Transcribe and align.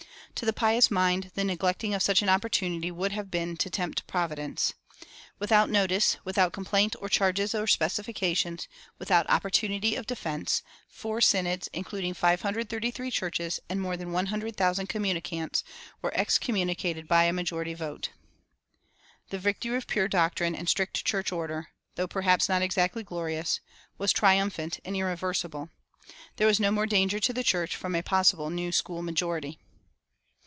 To 0.35 0.45
the 0.45 0.53
pious 0.53 0.89
mind 0.89 1.29
the 1.35 1.43
neglecting 1.43 1.93
of 1.93 2.01
such 2.01 2.23
an 2.23 2.29
opportunity 2.29 2.89
would 2.89 3.11
have 3.11 3.29
been 3.29 3.55
to 3.57 3.69
tempt 3.69 4.07
Providence. 4.07 4.73
Without 5.37 5.69
notice, 5.69 6.17
without 6.23 6.51
complaint 6.51 6.95
or 6.99 7.09
charges 7.09 7.53
or 7.53 7.67
specifications, 7.67 8.67
without 8.97 9.29
opportunity 9.29 9.95
of 9.95 10.07
defense, 10.07 10.63
4 10.87 11.21
synods, 11.21 11.69
including 11.73 12.15
533 12.15 13.11
churches 13.11 13.59
and 13.69 13.79
more 13.79 13.95
than 13.95 14.11
100,000 14.13 14.87
communicants, 14.87 15.63
were 16.01 16.15
excommunicated 16.17 17.07
by 17.07 17.25
a 17.25 17.33
majority 17.33 17.75
vote. 17.75 18.09
The 19.29 19.37
victory 19.37 19.77
of 19.77 19.85
pure 19.85 20.07
doctrine 20.07 20.55
and 20.55 20.67
strict 20.67 21.05
church 21.05 21.31
order, 21.31 21.67
though 21.95 22.07
perhaps 22.07 22.49
not 22.49 22.63
exactly 22.63 23.03
glorious, 23.03 23.59
was 23.99 24.11
triumphant 24.11 24.79
and 24.83 24.95
irreversible. 24.95 25.69
There 26.37 26.47
was 26.47 26.59
no 26.59 26.71
more 26.71 26.87
danger 26.87 27.19
to 27.19 27.33
the 27.33 27.43
church 27.43 27.75
from 27.75 27.93
a 27.93 28.01
possible 28.01 28.49
New 28.49 28.71
School 28.71 29.03
majority. 29.03 29.59